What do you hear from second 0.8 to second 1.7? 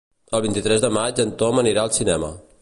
de maig en Tom